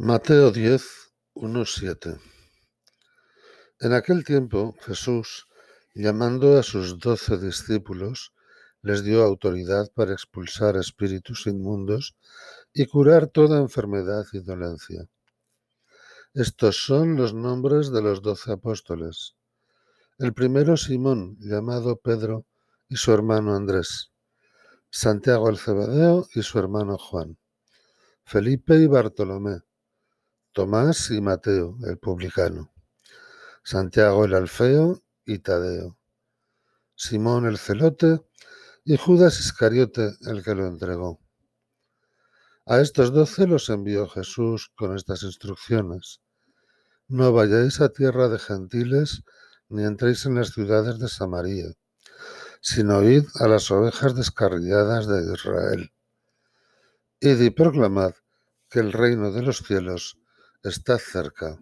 [0.00, 0.80] Mateo 10,
[1.34, 2.20] 1, 7.
[3.80, 5.48] En aquel tiempo Jesús,
[5.92, 8.32] llamando a sus doce discípulos,
[8.80, 12.14] les dio autoridad para expulsar espíritus inmundos
[12.72, 15.08] y curar toda enfermedad y dolencia.
[16.32, 19.34] Estos son los nombres de los doce apóstoles.
[20.16, 22.46] El primero Simón, llamado Pedro,
[22.88, 24.12] y su hermano Andrés.
[24.90, 27.36] Santiago el Cebedeo y su hermano Juan.
[28.22, 29.62] Felipe y Bartolomé.
[30.58, 32.72] Tomás y Mateo, el publicano,
[33.62, 35.96] Santiago el Alfeo y Tadeo,
[36.96, 38.26] Simón el Celote
[38.84, 41.20] y Judas Iscariote, el que lo entregó.
[42.66, 46.22] A estos doce los envió Jesús con estas instrucciones.
[47.06, 49.22] No vayáis a tierra de gentiles,
[49.68, 51.72] ni entréis en las ciudades de Samaria,
[52.60, 55.92] sino id a las ovejas descarriadas de Israel.
[57.20, 58.14] Id y proclamad
[58.68, 60.18] que el reino de los cielos
[60.62, 61.58] está cerca.